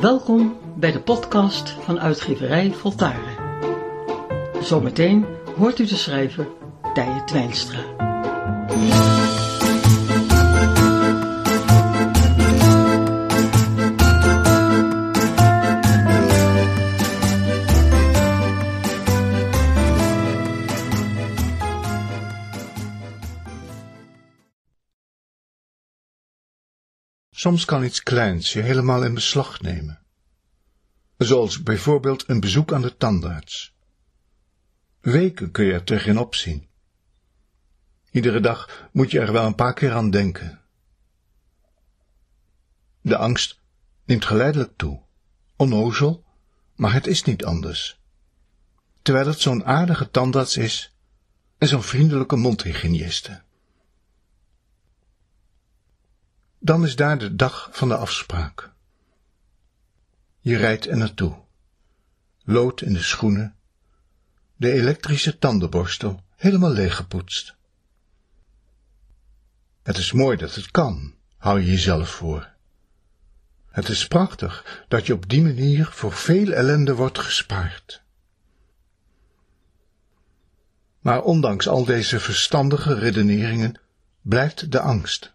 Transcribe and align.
Welkom 0.00 0.56
bij 0.76 0.92
de 0.92 1.00
podcast 1.00 1.70
van 1.70 2.00
uitgeverij 2.00 2.72
Voltaren. 2.72 3.36
Zometeen 4.60 5.26
hoort 5.56 5.78
u 5.78 5.86
de 5.86 5.96
schrijver 5.96 6.48
Tije 6.94 7.24
Twijnstra. 7.24 7.80
Soms 27.40 27.64
kan 27.64 27.84
iets 27.84 28.02
kleins 28.02 28.52
je 28.52 28.60
helemaal 28.60 29.04
in 29.04 29.14
beslag 29.14 29.60
nemen. 29.60 29.98
Zoals 31.16 31.62
bijvoorbeeld 31.62 32.28
een 32.28 32.40
bezoek 32.40 32.72
aan 32.72 32.82
de 32.82 32.96
tandarts. 32.96 33.74
Weken 35.00 35.50
kun 35.50 35.64
je 35.64 35.72
er 35.72 35.84
tegenop 35.84 36.34
zien. 36.34 36.68
Iedere 38.10 38.40
dag 38.40 38.88
moet 38.92 39.10
je 39.10 39.20
er 39.20 39.32
wel 39.32 39.46
een 39.46 39.54
paar 39.54 39.74
keer 39.74 39.92
aan 39.92 40.10
denken. 40.10 40.60
De 43.00 43.16
angst 43.16 43.60
neemt 44.04 44.24
geleidelijk 44.24 44.72
toe. 44.76 45.02
Onnozel, 45.56 46.24
maar 46.74 46.92
het 46.92 47.06
is 47.06 47.22
niet 47.22 47.44
anders. 47.44 48.00
Terwijl 49.02 49.26
het 49.26 49.40
zo'n 49.40 49.64
aardige 49.64 50.10
tandarts 50.10 50.56
is 50.56 50.94
en 51.58 51.68
zo'n 51.68 51.82
vriendelijke 51.82 52.36
mondhygiëniste. 52.36 53.42
Dan 56.62 56.84
is 56.84 56.96
daar 56.96 57.18
de 57.18 57.36
dag 57.36 57.68
van 57.72 57.88
de 57.88 57.96
afspraak. 57.96 58.70
Je 60.40 60.56
rijdt 60.56 60.86
er 60.86 60.96
naartoe. 60.96 61.36
Lood 62.44 62.80
in 62.80 62.92
de 62.92 63.02
schoenen. 63.02 63.54
De 64.56 64.72
elektrische 64.72 65.38
tandenborstel 65.38 66.24
helemaal 66.36 66.70
leeggepoetst. 66.70 67.54
Het 69.82 69.96
is 69.96 70.12
mooi 70.12 70.36
dat 70.36 70.54
het 70.54 70.70
kan, 70.70 71.14
hou 71.36 71.60
je 71.60 71.66
jezelf 71.66 72.10
voor. 72.10 72.48
Het 73.70 73.88
is 73.88 74.08
prachtig 74.08 74.84
dat 74.88 75.06
je 75.06 75.12
op 75.12 75.28
die 75.28 75.42
manier 75.42 75.86
voor 75.86 76.12
veel 76.12 76.52
ellende 76.52 76.94
wordt 76.94 77.18
gespaard. 77.18 78.02
Maar 81.00 81.22
ondanks 81.22 81.68
al 81.68 81.84
deze 81.84 82.20
verstandige 82.20 82.94
redeneringen 82.94 83.80
blijft 84.22 84.72
de 84.72 84.80
angst. 84.80 85.32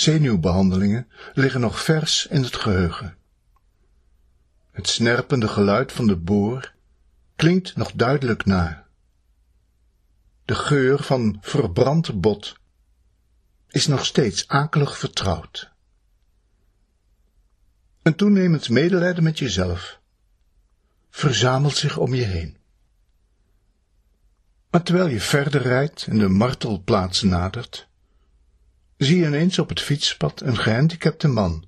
Zenuwbehandelingen 0.00 1.08
liggen 1.34 1.60
nog 1.60 1.82
vers 1.82 2.26
in 2.26 2.42
het 2.42 2.56
geheugen. 2.56 3.16
Het 4.70 4.88
snerpende 4.88 5.48
geluid 5.48 5.92
van 5.92 6.06
de 6.06 6.16
boor 6.16 6.72
klinkt 7.36 7.76
nog 7.76 7.92
duidelijk 7.92 8.44
na. 8.44 8.86
De 10.44 10.54
geur 10.54 11.02
van 11.02 11.38
verbrand 11.40 12.20
bot 12.20 12.56
is 13.68 13.86
nog 13.86 14.04
steeds 14.06 14.48
akelig 14.48 14.98
vertrouwd. 14.98 15.72
Een 18.02 18.14
toenemend 18.14 18.68
medelijden 18.68 19.22
met 19.22 19.38
jezelf 19.38 20.00
verzamelt 21.10 21.76
zich 21.76 21.96
om 21.96 22.14
je 22.14 22.24
heen. 22.24 22.56
Maar 24.70 24.82
terwijl 24.82 25.08
je 25.08 25.20
verder 25.20 25.62
rijdt 25.62 26.06
en 26.06 26.18
de 26.18 26.28
martelplaats 26.28 27.22
nadert, 27.22 27.88
zie 29.00 29.18
je 29.18 29.26
ineens 29.26 29.58
op 29.58 29.68
het 29.68 29.80
fietspad 29.80 30.40
een 30.40 30.56
gehandicapte 30.56 31.28
man 31.28 31.64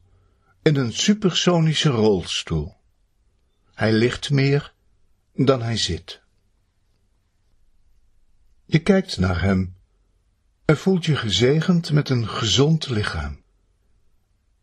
in 0.63 0.77
een 0.77 0.93
supersonische 0.93 1.89
rolstoel. 1.89 2.77
Hij 3.75 3.93
ligt 3.93 4.31
meer 4.31 4.75
dan 5.35 5.63
hij 5.63 5.77
zit. 5.77 6.21
Je 8.65 8.79
kijkt 8.79 9.19
naar 9.19 9.43
hem 9.43 9.77
en 10.65 10.77
voelt 10.77 11.05
je 11.05 11.17
gezegend 11.17 11.93
met 11.93 12.09
een 12.09 12.29
gezond 12.29 12.89
lichaam. 12.89 13.43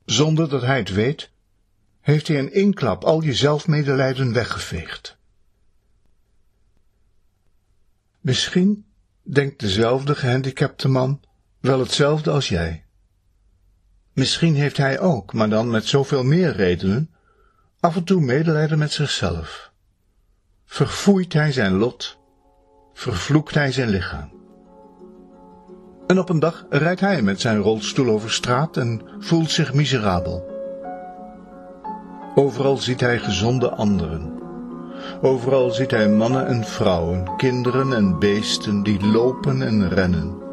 Zonder 0.06 0.50
dat 0.50 0.62
hij 0.62 0.78
het 0.78 0.91
weet, 0.91 1.31
heeft 2.01 2.28
hij 2.28 2.38
in 2.38 2.51
één 2.51 2.74
klap 2.74 3.03
al 3.03 3.22
je 3.22 3.34
zelfmedelijden 3.34 4.34
weggeveegd. 4.34 5.18
Misschien 8.19 8.86
denkt 9.22 9.59
dezelfde 9.59 10.16
gehandicapte 10.16 10.88
man 10.88 11.28
wel 11.59 11.80
hetzelfde 11.80 12.31
als 12.31 12.50
jij. 12.50 12.86
Misschien 14.14 14.56
heeft 14.56 14.78
hij 14.78 15.00
ook, 15.00 15.34
maar 15.34 15.50
dan 15.50 15.70
met 15.70 15.86
zoveel 15.86 16.24
meer 16.24 16.56
redenen, 16.56 17.09
af 17.80 17.96
en 17.96 18.03
toe 18.03 18.22
medelijden 18.22 18.78
met 18.78 18.92
zichzelf. 18.92 19.72
Verfoeit 20.66 21.34
hij 21.34 21.52
zijn 21.52 21.74
lot, 21.74 22.18
vervloekt 22.94 23.53
hij 23.53 23.72
zijn 23.72 23.90
lichaam. 23.90 24.31
En 26.08 26.19
op 26.19 26.30
een 26.30 26.40
dag 26.40 26.66
rijdt 26.69 27.00
hij 27.00 27.22
met 27.22 27.42
zijn 27.42 27.58
rolstoel 27.58 28.09
over 28.09 28.31
straat 28.31 28.78
en 28.78 29.02
voelt 29.19 29.52
zich 29.52 29.74
miserabel. 29.74 30.48
Overal 32.36 32.78
ziet 32.78 33.00
hij 33.00 33.19
gezonde 33.19 33.69
anderen. 33.69 34.38
Overal 35.22 35.72
ziet 35.72 35.92
hij 35.92 36.09
mannen 36.09 36.48
en 36.48 36.64
vrouwen, 36.64 37.36
kinderen 37.38 37.94
en 37.94 38.19
beesten 38.19 38.84
die 38.84 39.06
lopen 39.06 39.62
en 39.62 39.90
rennen. 39.90 40.49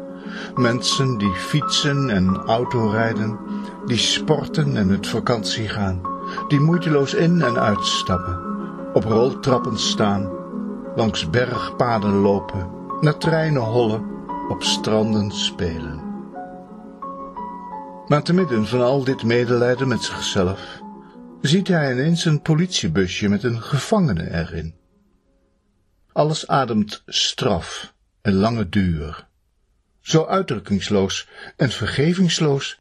Mensen 0.55 1.17
die 1.17 1.33
fietsen 1.33 2.09
en 2.09 2.35
autorijden, 2.35 3.39
die 3.85 3.97
sporten 3.97 4.77
en 4.77 4.87
met 4.87 5.07
vakantie 5.07 5.69
gaan, 5.69 6.01
die 6.47 6.59
moeiteloos 6.59 7.13
in 7.13 7.41
en 7.41 7.59
uitstappen, 7.59 8.39
op 8.93 9.03
roltrappen 9.03 9.79
staan, 9.79 10.29
langs 10.95 11.29
bergpaden 11.29 12.13
lopen, 12.13 12.69
naar 13.01 13.17
treinen 13.17 13.61
hollen, 13.61 14.05
op 14.49 14.63
stranden 14.63 15.31
spelen. 15.31 16.05
Maar 18.07 18.23
te 18.23 18.33
midden 18.33 18.67
van 18.67 18.81
al 18.81 19.03
dit 19.03 19.23
medelijden 19.23 19.87
met 19.87 20.03
zichzelf, 20.03 20.81
ziet 21.41 21.67
hij 21.67 21.91
ineens 21.91 22.25
een 22.25 22.41
politiebusje 22.41 23.29
met 23.29 23.43
een 23.43 23.61
gevangene 23.61 24.31
erin. 24.31 24.75
Alles 26.11 26.47
ademt 26.47 27.03
straf 27.05 27.93
en 28.21 28.33
lange 28.33 28.69
duur. 28.69 29.26
Zo 30.07 30.25
uitdrukkingsloos 30.25 31.27
en 31.55 31.71
vergevingsloos 31.71 32.79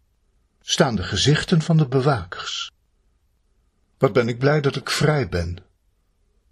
staan 0.61 0.97
de 0.97 1.03
gezichten 1.03 1.63
van 1.63 1.77
de 1.77 1.87
bewakers. 1.87 2.73
Wat 3.99 4.13
ben 4.13 4.29
ik 4.29 4.39
blij 4.39 4.61
dat 4.61 4.77
ik 4.77 4.91
vrij 4.91 5.29
ben, 5.29 5.59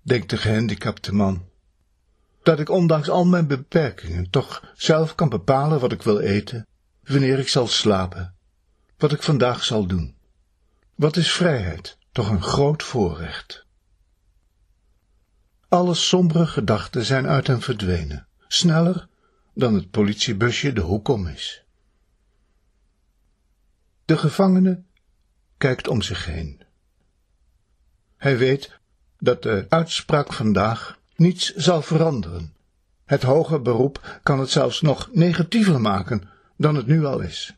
denkt 0.02 0.30
de 0.30 0.36
gehandicapte 0.36 1.14
man. 1.14 1.48
Dat 2.42 2.60
ik 2.60 2.68
ondanks 2.68 3.08
al 3.08 3.24
mijn 3.24 3.46
beperkingen 3.46 4.30
toch 4.30 4.72
zelf 4.76 5.14
kan 5.14 5.28
bepalen 5.28 5.80
wat 5.80 5.92
ik 5.92 6.02
wil 6.02 6.18
eten, 6.18 6.66
wanneer 7.04 7.38
ik 7.38 7.48
zal 7.48 7.66
slapen, 7.66 8.34
wat 8.96 9.12
ik 9.12 9.22
vandaag 9.22 9.64
zal 9.64 9.86
doen. 9.86 10.16
Wat 10.94 11.16
is 11.16 11.32
vrijheid, 11.32 11.98
toch 12.12 12.30
een 12.30 12.42
groot 12.42 12.82
voorrecht. 12.82 13.66
Alle 15.68 15.94
sombere 15.94 16.46
gedachten 16.46 17.04
zijn 17.04 17.26
uit 17.26 17.46
hem 17.46 17.60
verdwenen, 17.60 18.26
sneller 18.48 19.08
dan 19.54 19.74
het 19.74 19.90
politiebusje 19.90 20.72
de 20.72 20.80
hoek 20.80 21.08
om 21.08 21.26
is. 21.26 21.64
De 24.04 24.16
gevangene 24.16 24.82
kijkt 25.58 25.88
om 25.88 26.02
zich 26.02 26.24
heen. 26.24 26.62
Hij 28.16 28.38
weet 28.38 28.78
dat 29.18 29.42
de 29.42 29.66
uitspraak 29.68 30.32
vandaag 30.32 30.98
niets 31.16 31.54
zal 31.54 31.82
veranderen. 31.82 32.54
Het 33.04 33.22
hoger 33.22 33.62
beroep 33.62 34.20
kan 34.22 34.38
het 34.38 34.50
zelfs 34.50 34.80
nog 34.80 35.08
negatiever 35.12 35.80
maken 35.80 36.28
dan 36.56 36.74
het 36.74 36.86
nu 36.86 37.04
al 37.04 37.20
is. 37.20 37.56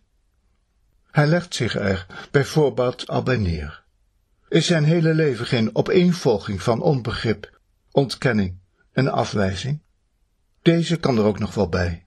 Hij 1.10 1.26
legt 1.26 1.54
zich 1.54 1.75
er 1.76 2.06
bijvoorbeeld 2.31 3.08
al 3.08 3.22
bij 3.22 3.37
neer. 3.37 3.84
Is 4.49 4.66
zijn 4.66 4.84
hele 4.84 5.14
leven 5.14 5.46
geen 5.46 5.75
opeenvolging 5.75 6.62
van 6.62 6.81
onbegrip, 6.82 7.60
ontkenning 7.90 8.58
en 8.92 9.08
afwijzing? 9.08 9.81
Deze 10.66 10.96
kan 10.96 11.18
er 11.18 11.24
ook 11.24 11.38
nog 11.38 11.54
wel 11.54 11.68
bij. 11.68 12.06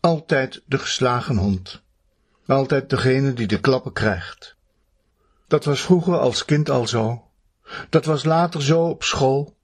Altijd 0.00 0.62
de 0.66 0.78
geslagen 0.78 1.36
hond. 1.36 1.82
Altijd 2.46 2.90
degene 2.90 3.32
die 3.32 3.46
de 3.46 3.60
klappen 3.60 3.92
krijgt. 3.92 4.56
Dat 5.48 5.64
was 5.64 5.80
vroeger 5.80 6.18
als 6.18 6.44
kind 6.44 6.70
al 6.70 6.86
zo. 6.86 7.30
Dat 7.88 8.04
was 8.04 8.24
later 8.24 8.62
zo 8.62 8.88
op 8.88 9.02
school, 9.02 9.56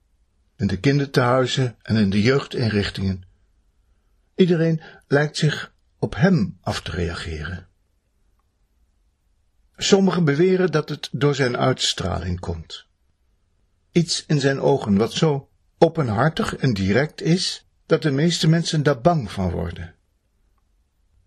in 0.55 0.67
de 0.67 0.79
kindertehuizen 0.79 1.75
en 1.81 1.95
in 1.95 2.09
de 2.09 2.21
jeugdinrichtingen. 2.21 3.23
Iedereen 4.35 4.81
lijkt 5.07 5.37
zich 5.37 5.73
op 5.99 6.15
hem 6.15 6.57
af 6.61 6.81
te 6.81 6.91
reageren. 6.91 7.67
Sommigen 9.77 10.25
beweren 10.25 10.71
dat 10.71 10.89
het 10.89 11.09
door 11.11 11.35
zijn 11.35 11.57
uitstraling 11.57 12.39
komt. 12.39 12.85
Iets 13.91 14.25
in 14.25 14.39
zijn 14.39 14.59
ogen 14.59 14.97
wat 14.97 15.13
zo 15.13 15.49
openhartig 15.77 16.55
en 16.55 16.73
direct 16.73 17.21
is, 17.21 17.64
dat 17.85 18.01
de 18.01 18.11
meeste 18.11 18.47
mensen 18.47 18.83
daar 18.83 19.01
bang 19.01 19.31
van 19.31 19.51
worden. 19.51 19.95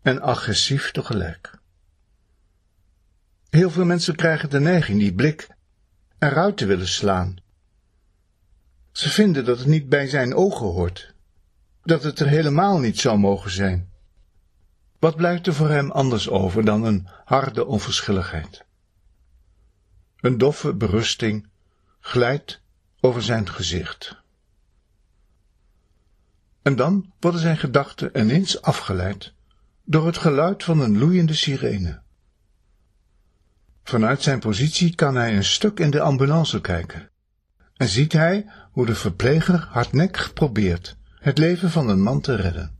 En 0.02 0.20
agressief 0.20 0.90
tegelijk. 0.90 1.58
Heel 3.50 3.70
veel 3.70 3.84
mensen 3.84 4.16
krijgen 4.16 4.50
de 4.50 4.60
neiging 4.60 4.98
die 4.98 5.14
blik 5.14 5.48
eruit 6.18 6.56
te 6.56 6.66
willen 6.66 6.88
slaan. 6.88 7.36
Ze 8.92 9.10
vinden 9.10 9.44
dat 9.44 9.58
het 9.58 9.66
niet 9.66 9.88
bij 9.88 10.08
zijn 10.08 10.34
ogen 10.34 10.66
hoort, 10.66 11.14
dat 11.82 12.02
het 12.02 12.20
er 12.20 12.28
helemaal 12.28 12.78
niet 12.78 12.98
zou 12.98 13.18
mogen 13.18 13.50
zijn. 13.50 13.90
Wat 14.98 15.16
blijft 15.16 15.46
er 15.46 15.54
voor 15.54 15.70
hem 15.70 15.90
anders 15.90 16.28
over 16.28 16.64
dan 16.64 16.84
een 16.84 17.08
harde 17.24 17.66
onverschilligheid? 17.66 18.64
Een 20.20 20.38
doffe 20.38 20.74
berusting 20.74 21.48
glijdt 22.00 22.60
over 23.00 23.22
zijn 23.22 23.48
gezicht. 23.48 24.16
En 26.68 26.76
dan 26.76 27.12
worden 27.20 27.40
zijn 27.40 27.58
gedachten 27.58 28.18
ineens 28.18 28.62
afgeleid 28.62 29.32
door 29.84 30.06
het 30.06 30.16
geluid 30.16 30.64
van 30.64 30.80
een 30.80 30.98
loeiende 30.98 31.34
sirene. 31.34 32.02
Vanuit 33.82 34.22
zijn 34.22 34.38
positie 34.38 34.94
kan 34.94 35.14
hij 35.14 35.36
een 35.36 35.44
stuk 35.44 35.80
in 35.80 35.90
de 35.90 36.00
ambulance 36.00 36.60
kijken 36.60 37.10
en 37.76 37.88
ziet 37.88 38.12
hij 38.12 38.46
hoe 38.72 38.86
de 38.86 38.94
verpleger 38.94 39.66
hardnekkig 39.70 40.32
probeert 40.32 40.96
het 41.18 41.38
leven 41.38 41.70
van 41.70 41.88
een 41.88 42.02
man 42.02 42.20
te 42.20 42.34
redden. 42.34 42.76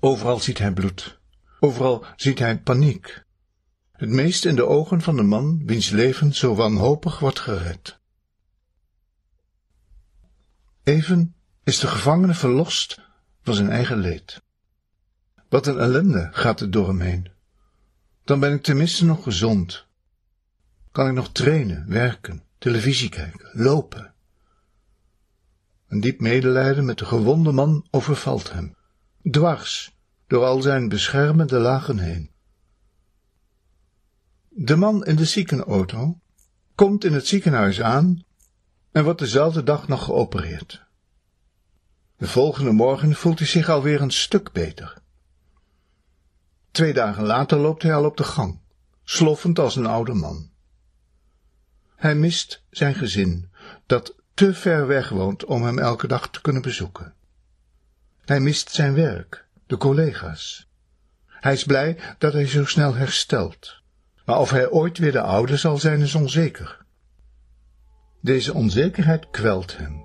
Overal 0.00 0.38
ziet 0.38 0.58
hij 0.58 0.72
bloed, 0.72 1.18
overal 1.60 2.06
ziet 2.16 2.38
hij 2.38 2.58
paniek, 2.58 3.24
het 3.92 4.08
meest 4.08 4.44
in 4.44 4.56
de 4.56 4.66
ogen 4.66 5.00
van 5.00 5.16
de 5.16 5.22
man 5.22 5.62
wiens 5.66 5.90
leven 5.90 6.34
zo 6.34 6.54
wanhopig 6.54 7.18
wordt 7.18 7.40
gered. 7.40 8.02
Even 10.84 11.34
is 11.62 11.78
de 11.78 11.86
gevangene 11.86 12.34
verlost 12.34 13.00
van 13.42 13.54
zijn 13.54 13.70
eigen 13.70 13.98
leed. 13.98 14.42
Wat 15.48 15.66
een 15.66 15.78
ellende 15.78 16.28
gaat 16.32 16.60
er 16.60 16.70
door 16.70 16.88
hem 16.88 17.00
heen. 17.00 17.30
Dan 18.24 18.40
ben 18.40 18.52
ik 18.52 18.62
tenminste 18.62 19.04
nog 19.04 19.22
gezond. 19.22 19.86
Kan 20.92 21.06
ik 21.06 21.12
nog 21.12 21.32
trainen, 21.32 21.88
werken, 21.88 22.42
televisie 22.58 23.08
kijken, 23.08 23.50
lopen. 23.52 24.14
Een 25.88 26.00
diep 26.00 26.20
medelijden 26.20 26.84
met 26.84 26.98
de 26.98 27.04
gewonde 27.04 27.52
man 27.52 27.86
overvalt 27.90 28.52
hem, 28.52 28.76
dwars 29.30 29.96
door 30.26 30.44
al 30.44 30.62
zijn 30.62 30.88
beschermende 30.88 31.58
lagen 31.58 31.98
heen. 31.98 32.30
De 34.48 34.76
man 34.76 35.04
in 35.04 35.16
de 35.16 35.24
ziekenauto 35.24 36.20
komt 36.74 37.04
in 37.04 37.12
het 37.12 37.26
ziekenhuis 37.26 37.80
aan 37.80 38.24
en 38.94 39.04
wordt 39.04 39.18
dezelfde 39.18 39.62
dag 39.62 39.88
nog 39.88 40.04
geopereerd. 40.04 40.82
De 42.16 42.28
volgende 42.28 42.72
morgen 42.72 43.14
voelt 43.14 43.38
hij 43.38 43.48
zich 43.48 43.68
alweer 43.68 44.00
een 44.00 44.10
stuk 44.10 44.52
beter. 44.52 44.94
Twee 46.70 46.92
dagen 46.92 47.24
later 47.24 47.58
loopt 47.58 47.82
hij 47.82 47.94
al 47.94 48.04
op 48.04 48.16
de 48.16 48.24
gang, 48.24 48.60
sloffend 49.04 49.58
als 49.58 49.76
een 49.76 49.86
oude 49.86 50.14
man. 50.14 50.50
Hij 51.96 52.14
mist 52.14 52.62
zijn 52.70 52.94
gezin, 52.94 53.50
dat 53.86 54.14
te 54.34 54.54
ver 54.54 54.86
weg 54.86 55.08
woont 55.08 55.44
om 55.44 55.62
hem 55.62 55.78
elke 55.78 56.06
dag 56.06 56.30
te 56.30 56.40
kunnen 56.40 56.62
bezoeken. 56.62 57.14
Hij 58.24 58.40
mist 58.40 58.70
zijn 58.70 58.94
werk, 58.94 59.46
de 59.66 59.76
collega's. 59.76 60.68
Hij 61.26 61.52
is 61.52 61.64
blij 61.64 61.98
dat 62.18 62.32
hij 62.32 62.46
zo 62.46 62.64
snel 62.64 62.94
herstelt, 62.94 63.80
maar 64.24 64.38
of 64.38 64.50
hij 64.50 64.70
ooit 64.70 64.98
weer 64.98 65.12
de 65.12 65.22
oude 65.22 65.56
zal 65.56 65.78
zijn 65.78 66.00
is 66.00 66.14
onzeker. 66.14 66.83
Deze 68.24 68.54
onzekerheid 68.54 69.30
kwelt 69.30 69.76
hem. 69.76 70.02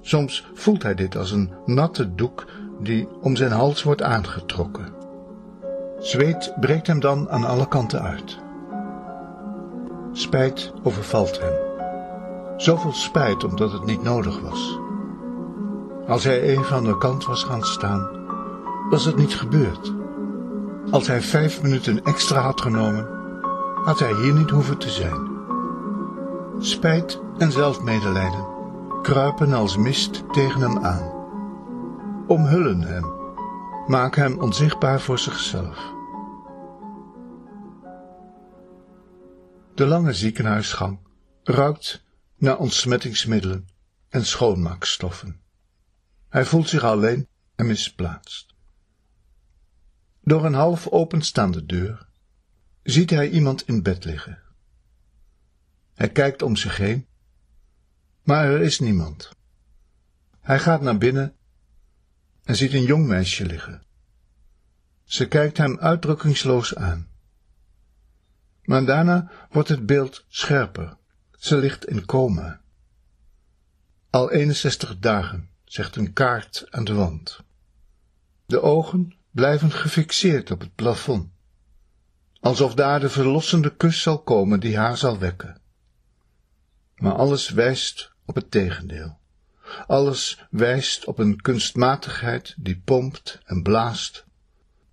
Soms 0.00 0.50
voelt 0.54 0.82
hij 0.82 0.94
dit 0.94 1.16
als 1.16 1.30
een 1.30 1.52
natte 1.64 2.14
doek 2.14 2.46
die 2.80 3.08
om 3.20 3.36
zijn 3.36 3.50
hals 3.50 3.82
wordt 3.82 4.02
aangetrokken. 4.02 4.94
Zweet 5.98 6.54
breekt 6.60 6.86
hem 6.86 7.00
dan 7.00 7.30
aan 7.30 7.44
alle 7.44 7.68
kanten 7.68 8.02
uit. 8.02 8.38
Spijt 10.12 10.72
overvalt 10.82 11.40
hem. 11.40 11.52
Zoveel 12.56 12.92
spijt 12.92 13.44
omdat 13.44 13.72
het 13.72 13.84
niet 13.84 14.02
nodig 14.02 14.40
was. 14.40 14.78
Als 16.06 16.24
hij 16.24 16.40
even 16.40 16.76
aan 16.76 16.84
de 16.84 16.98
kant 16.98 17.24
was 17.24 17.44
gaan 17.44 17.64
staan, 17.64 18.08
was 18.90 19.04
het 19.04 19.16
niet 19.16 19.34
gebeurd. 19.34 19.92
Als 20.90 21.06
hij 21.06 21.20
vijf 21.20 21.62
minuten 21.62 22.04
extra 22.04 22.40
had 22.40 22.60
genomen, 22.60 23.08
had 23.84 23.98
hij 23.98 24.14
hier 24.14 24.34
niet 24.34 24.50
hoeven 24.50 24.78
te 24.78 24.90
zijn. 24.90 25.35
Spijt 26.58 27.20
en 27.38 27.52
zelfmedelijden 27.52 28.46
kruipen 29.02 29.52
als 29.52 29.76
mist 29.76 30.32
tegen 30.32 30.60
hem 30.60 30.78
aan. 30.78 31.14
Omhullen 32.26 32.80
hem, 32.80 33.04
maak 33.86 34.16
hem 34.16 34.38
onzichtbaar 34.40 35.00
voor 35.00 35.18
zichzelf. 35.18 35.94
De 39.74 39.86
lange 39.86 40.12
ziekenhuisgang 40.12 40.98
ruikt 41.42 42.04
naar 42.36 42.58
ontsmettingsmiddelen 42.58 43.68
en 44.08 44.24
schoonmaakstoffen. 44.24 45.40
Hij 46.28 46.44
voelt 46.44 46.68
zich 46.68 46.82
alleen 46.82 47.28
en 47.54 47.66
misplaatst. 47.66 48.54
Door 50.20 50.44
een 50.44 50.54
half 50.54 50.88
openstaande 50.88 51.66
deur 51.66 52.06
ziet 52.82 53.10
hij 53.10 53.28
iemand 53.28 53.62
in 53.62 53.82
bed 53.82 54.04
liggen. 54.04 54.45
Hij 55.96 56.10
kijkt 56.10 56.42
om 56.42 56.56
zich 56.56 56.76
heen, 56.76 57.06
maar 58.22 58.44
er 58.44 58.60
is 58.60 58.80
niemand. 58.80 59.30
Hij 60.40 60.58
gaat 60.58 60.80
naar 60.80 60.98
binnen 60.98 61.34
en 62.44 62.56
ziet 62.56 62.72
een 62.72 62.84
jong 62.84 63.06
meisje 63.06 63.46
liggen. 63.46 63.82
Ze 65.04 65.28
kijkt 65.28 65.56
hem 65.56 65.78
uitdrukkingsloos 65.78 66.74
aan. 66.74 67.08
Maar 68.62 68.84
daarna 68.84 69.30
wordt 69.50 69.68
het 69.68 69.86
beeld 69.86 70.24
scherper. 70.28 70.96
Ze 71.32 71.56
ligt 71.56 71.86
in 71.86 72.06
coma. 72.06 72.60
Al 74.10 74.30
61 74.30 74.98
dagen, 74.98 75.50
zegt 75.64 75.96
een 75.96 76.12
kaart 76.12 76.66
aan 76.70 76.84
de 76.84 76.94
wand. 76.94 77.40
De 78.46 78.60
ogen 78.60 79.16
blijven 79.30 79.70
gefixeerd 79.70 80.50
op 80.50 80.60
het 80.60 80.74
plafond, 80.74 81.30
alsof 82.40 82.74
daar 82.74 83.00
de 83.00 83.10
verlossende 83.10 83.76
kus 83.76 84.02
zal 84.02 84.22
komen 84.22 84.60
die 84.60 84.76
haar 84.76 84.96
zal 84.96 85.18
wekken. 85.18 85.64
Maar 86.96 87.12
alles 87.12 87.48
wijst 87.48 88.12
op 88.24 88.34
het 88.34 88.50
tegendeel. 88.50 89.18
Alles 89.86 90.46
wijst 90.50 91.04
op 91.04 91.18
een 91.18 91.40
kunstmatigheid 91.40 92.54
die 92.58 92.80
pompt 92.84 93.40
en 93.44 93.62
blaast, 93.62 94.24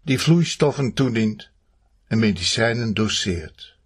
die 0.01 0.19
vloeistoffen 0.19 0.93
toedient 0.93 1.50
en 2.07 2.19
medicijnen 2.19 2.93
doseert, 2.93 3.77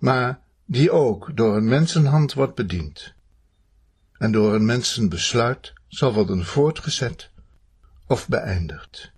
maar 0.00 0.40
die 0.64 0.90
ook 0.90 1.36
door 1.36 1.56
een 1.56 1.68
mensenhand 1.68 2.32
wordt 2.32 2.54
bediend 2.54 3.14
en 4.18 4.32
door 4.32 4.54
een 4.54 4.64
mensenbesluit 4.64 5.72
zal 5.88 6.12
worden 6.12 6.44
voortgezet 6.44 7.30
of 8.06 8.28
beëindigd. 8.28 9.12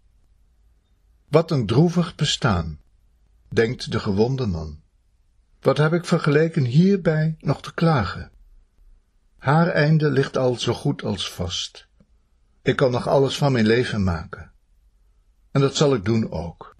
Wat 1.29 1.51
een 1.51 1.67
droevig 1.67 2.15
bestaan, 2.15 2.81
denkt 3.49 3.91
de 3.91 4.01
gewonde 4.01 4.47
man. 4.47 4.81
Wat 5.61 5.79
heb 5.79 5.93
ik 5.93 6.05
vergeleken 6.05 6.65
hierbij 6.65 7.37
nog 7.39 7.63
te 7.63 7.75
klagen? 7.75 8.31
Haar 9.39 9.69
einde 9.69 10.11
ligt 10.11 10.37
al 10.37 10.55
zo 10.55 10.73
goed 10.73 11.03
als 11.03 11.31
vast. 11.31 11.89
Ik 12.63 12.77
kan 12.77 12.91
nog 12.91 13.09
alles 13.09 13.37
van 13.37 13.53
mijn 13.53 13.67
leven 13.67 14.05
maken. 14.05 14.53
En 15.51 15.61
dat 15.61 15.77
zal 15.77 15.95
ik 15.95 16.05
doen 16.05 16.31
ook. 16.31 16.77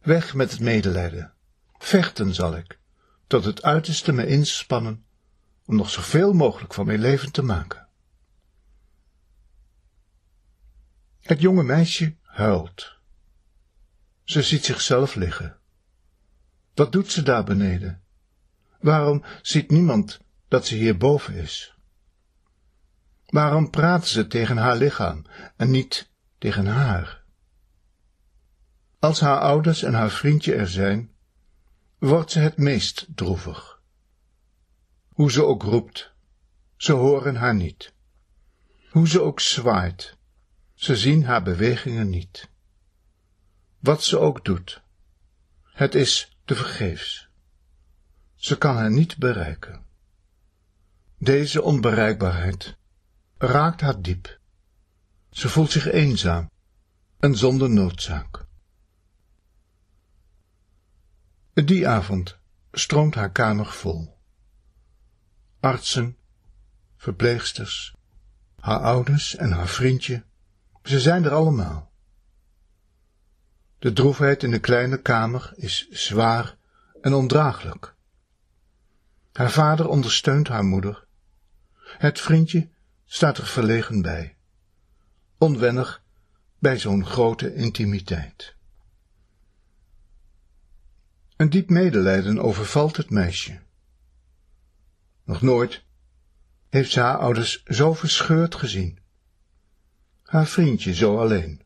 Weg 0.00 0.34
met 0.34 0.50
het 0.50 0.60
medelijden. 0.60 1.32
Vechten 1.78 2.34
zal 2.34 2.56
ik, 2.56 2.78
tot 3.26 3.44
het 3.44 3.62
uiterste 3.62 4.12
me 4.12 4.26
inspannen 4.26 5.04
om 5.66 5.76
nog 5.76 5.90
zoveel 5.90 6.32
mogelijk 6.32 6.74
van 6.74 6.86
mijn 6.86 7.00
leven 7.00 7.32
te 7.32 7.42
maken. 7.42 7.88
Het 11.20 11.40
jonge 11.40 11.62
meisje 11.62 12.16
huilt. 12.22 12.96
Ze 14.24 14.42
ziet 14.42 14.64
zichzelf 14.64 15.14
liggen. 15.14 15.58
Wat 16.74 16.92
doet 16.92 17.12
ze 17.12 17.22
daar 17.22 17.44
beneden? 17.44 18.02
Waarom 18.78 19.24
ziet 19.42 19.70
niemand 19.70 20.20
dat 20.48 20.66
ze 20.66 20.74
hierboven 20.74 21.34
is? 21.34 21.74
Waarom 23.26 23.70
praat 23.70 24.06
ze 24.06 24.26
tegen 24.26 24.56
haar 24.56 24.76
lichaam 24.76 25.24
en 25.56 25.70
niet 25.70 26.10
tegen 26.38 26.66
haar? 26.66 27.22
Als 28.98 29.20
haar 29.20 29.40
ouders 29.40 29.82
en 29.82 29.94
haar 29.94 30.10
vriendje 30.10 30.54
er 30.54 30.68
zijn, 30.68 31.10
wordt 31.98 32.30
ze 32.30 32.38
het 32.38 32.56
meest 32.56 33.06
droevig. 33.14 33.80
Hoe 35.08 35.30
ze 35.30 35.44
ook 35.44 35.62
roept, 35.62 36.12
ze 36.76 36.92
horen 36.92 37.36
haar 37.36 37.54
niet. 37.54 37.92
Hoe 38.90 39.08
ze 39.08 39.20
ook 39.20 39.40
zwaait, 39.40 40.16
ze 40.74 40.96
zien 40.96 41.24
haar 41.24 41.42
bewegingen 41.42 42.08
niet. 42.08 42.48
Wat 43.78 44.04
ze 44.04 44.18
ook 44.18 44.44
doet, 44.44 44.82
het 45.62 45.94
is 45.94 46.36
te 46.44 46.54
vergeefs. 46.54 47.27
Ze 48.38 48.58
kan 48.58 48.76
haar 48.76 48.90
niet 48.90 49.16
bereiken. 49.16 49.84
Deze 51.18 51.62
onbereikbaarheid 51.62 52.76
raakt 53.38 53.80
haar 53.80 54.02
diep. 54.02 54.40
Ze 55.30 55.48
voelt 55.48 55.70
zich 55.70 55.90
eenzaam 55.90 56.50
en 57.18 57.36
zonder 57.36 57.70
noodzaak. 57.70 58.46
Die 61.54 61.88
avond 61.88 62.38
stroomt 62.72 63.14
haar 63.14 63.32
kamer 63.32 63.66
vol. 63.66 64.16
Artsen, 65.60 66.16
verpleegsters, 66.96 67.94
haar 68.60 68.80
ouders 68.80 69.36
en 69.36 69.52
haar 69.52 69.68
vriendje, 69.68 70.24
ze 70.82 71.00
zijn 71.00 71.24
er 71.24 71.32
allemaal. 71.32 71.92
De 73.78 73.92
droefheid 73.92 74.42
in 74.42 74.50
de 74.50 74.60
kleine 74.60 75.02
kamer 75.02 75.52
is 75.56 75.88
zwaar 75.88 76.56
en 77.00 77.14
ondraaglijk. 77.14 77.96
Haar 79.38 79.50
vader 79.50 79.88
ondersteunt 79.88 80.48
haar 80.48 80.64
moeder. 80.64 81.06
Het 81.98 82.20
vriendje 82.20 82.68
staat 83.04 83.38
er 83.38 83.46
verlegen 83.46 84.02
bij, 84.02 84.36
onwennig 85.36 86.02
bij 86.58 86.78
zo'n 86.78 87.06
grote 87.06 87.54
intimiteit. 87.54 88.54
Een 91.36 91.50
diep 91.50 91.70
medelijden 91.70 92.38
overvalt 92.38 92.96
het 92.96 93.10
meisje. 93.10 93.60
Nog 95.24 95.42
nooit 95.42 95.82
heeft 96.68 96.90
ze 96.90 97.00
haar 97.00 97.18
ouders 97.18 97.62
zo 97.64 97.94
verscheurd 97.94 98.54
gezien. 98.54 98.98
Haar 100.22 100.46
vriendje 100.46 100.94
zo 100.94 101.18
alleen. 101.18 101.62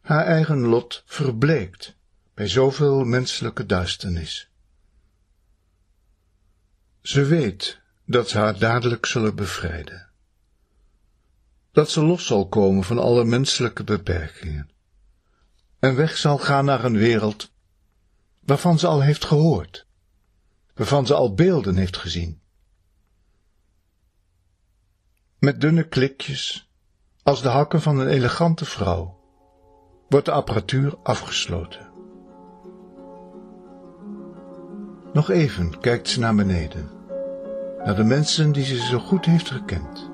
Haar 0.00 0.24
eigen 0.24 0.58
lot 0.58 1.02
verbleekt 1.06 1.96
bij 2.34 2.48
zoveel 2.48 3.04
menselijke 3.04 3.66
duisternis. 3.66 4.52
Ze 7.04 7.24
weet 7.24 7.80
dat 8.06 8.28
ze 8.28 8.38
haar 8.38 8.58
dadelijk 8.58 9.06
zullen 9.06 9.34
bevrijden. 9.34 10.10
Dat 11.72 11.90
ze 11.90 12.04
los 12.04 12.26
zal 12.26 12.48
komen 12.48 12.84
van 12.84 12.98
alle 12.98 13.24
menselijke 13.24 13.84
beperkingen. 13.84 14.70
En 15.78 15.94
weg 15.96 16.16
zal 16.16 16.38
gaan 16.38 16.64
naar 16.64 16.84
een 16.84 16.96
wereld 16.96 17.52
waarvan 18.40 18.78
ze 18.78 18.86
al 18.86 19.02
heeft 19.02 19.24
gehoord, 19.24 19.86
waarvan 20.74 21.06
ze 21.06 21.14
al 21.14 21.34
beelden 21.34 21.76
heeft 21.76 21.96
gezien. 21.96 22.40
Met 25.38 25.60
dunne 25.60 25.88
klikjes, 25.88 26.70
als 27.22 27.42
de 27.42 27.48
hakken 27.48 27.82
van 27.82 27.98
een 27.98 28.08
elegante 28.08 28.64
vrouw, 28.64 29.20
wordt 30.08 30.26
de 30.26 30.32
apparatuur 30.32 30.96
afgesloten. 30.98 31.83
Nog 35.14 35.30
even 35.30 35.80
kijkt 35.80 36.08
ze 36.08 36.20
naar 36.20 36.34
beneden, 36.34 36.90
naar 37.84 37.96
de 37.96 38.04
mensen 38.04 38.52
die 38.52 38.64
ze 38.64 38.76
zo 38.76 38.98
goed 38.98 39.24
heeft 39.24 39.50
gekend 39.50 40.10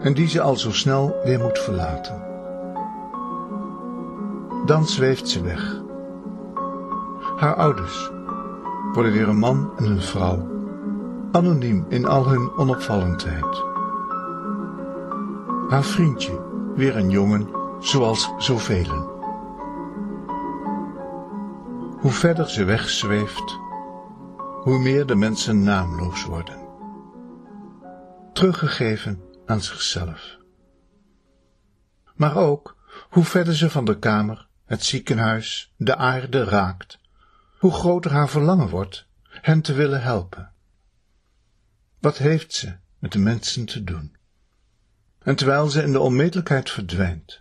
en 0.00 0.14
die 0.14 0.28
ze 0.28 0.40
al 0.40 0.56
zo 0.56 0.72
snel 0.72 1.16
weer 1.24 1.40
moet 1.40 1.58
verlaten. 1.58 2.22
Dan 4.66 4.86
zweeft 4.86 5.28
ze 5.28 5.42
weg. 5.42 5.82
Haar 7.36 7.54
ouders 7.54 8.10
worden 8.92 9.12
weer 9.12 9.28
een 9.28 9.38
man 9.38 9.70
en 9.76 9.84
een 9.84 10.02
vrouw, 10.02 10.48
anoniem 11.32 11.86
in 11.88 12.06
al 12.06 12.28
hun 12.28 12.50
onopvallendheid. 12.56 13.64
Haar 15.68 15.84
vriendje 15.84 16.40
weer 16.74 16.96
een 16.96 17.10
jongen, 17.10 17.48
zoals 17.80 18.30
zoveel. 18.38 19.15
Hoe 21.96 22.12
verder 22.12 22.50
ze 22.50 22.64
wegzweeft, 22.64 23.58
hoe 24.62 24.78
meer 24.78 25.06
de 25.06 25.14
mensen 25.14 25.62
naamloos 25.62 26.24
worden. 26.24 26.68
Teruggegeven 28.32 29.22
aan 29.46 29.60
zichzelf. 29.60 30.36
Maar 32.14 32.36
ook 32.36 32.76
hoe 33.10 33.24
verder 33.24 33.54
ze 33.54 33.70
van 33.70 33.84
de 33.84 33.98
kamer, 33.98 34.48
het 34.64 34.84
ziekenhuis, 34.84 35.72
de 35.76 35.96
aarde 35.96 36.44
raakt, 36.44 36.98
hoe 37.58 37.72
groter 37.72 38.10
haar 38.10 38.28
verlangen 38.28 38.68
wordt 38.68 39.06
hen 39.28 39.60
te 39.60 39.72
willen 39.72 40.02
helpen. 40.02 40.52
Wat 42.00 42.18
heeft 42.18 42.52
ze 42.52 42.76
met 42.98 43.12
de 43.12 43.18
mensen 43.18 43.64
te 43.64 43.84
doen? 43.84 44.16
En 45.18 45.36
terwijl 45.36 45.68
ze 45.68 45.82
in 45.82 45.92
de 45.92 46.00
onmetelijkheid 46.00 46.70
verdwijnt, 46.70 47.40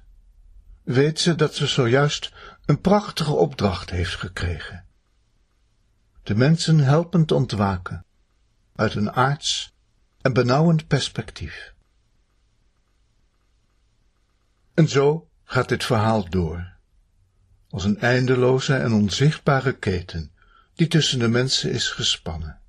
weet 0.84 1.20
ze 1.20 1.36
dat 1.36 1.56
ze 1.56 1.68
zojuist 1.68 2.34
een 2.66 2.82
prachtige 2.82 3.32
opdracht 3.32 3.90
heeft 3.90 4.16
gekregen. 4.16 4.86
De 6.24 6.36
mensen 6.36 6.80
helpend 6.80 7.32
ontwaken 7.32 8.06
uit 8.76 8.96
een 8.96 9.12
aards 9.12 9.74
en 10.22 10.34
benauwend 10.34 10.88
perspectief. 10.88 11.74
En 14.74 14.88
zo 14.88 15.30
gaat 15.44 15.70
dit 15.70 15.84
verhaal 15.84 16.30
door, 16.30 16.74
als 17.70 17.84
een 17.84 18.00
eindeloze 18.00 18.76
en 18.76 18.94
onzichtbare 18.94 19.74
keten 19.74 20.32
die 20.74 20.88
tussen 20.88 21.20
de 21.20 21.28
mensen 21.28 21.72
is 21.72 21.90
gespannen. 21.90 22.60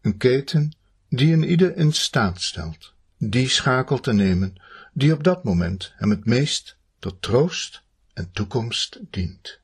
Een 0.00 0.16
keten 0.16 0.76
die 1.08 1.32
een 1.32 1.44
ieder 1.44 1.76
in 1.76 1.92
staat 1.92 2.40
stelt 2.40 2.96
die 3.18 3.48
schakel 3.48 4.00
te 4.00 4.12
nemen 4.12 4.54
die 4.92 5.12
op 5.12 5.24
dat 5.24 5.44
moment 5.44 5.92
hem 5.96 6.10
het 6.10 6.24
meest 6.24 6.76
tot 6.98 7.22
troost 7.22 7.82
en 8.18 8.30
toekomst 8.32 8.98
dient. 9.10 9.60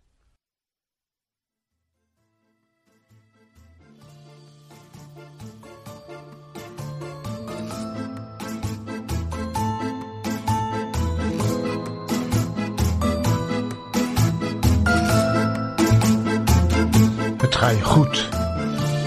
Het 17.37 17.54
ga 17.54 17.68
je 17.68 17.82
goed 17.82 18.28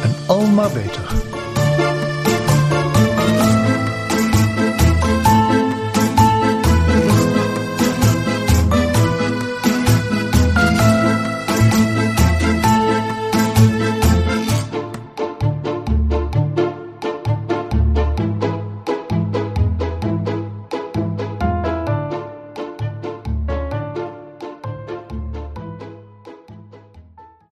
en 0.04 0.27
al 0.27 0.48
maar 0.48 0.72
beter. 0.72 1.27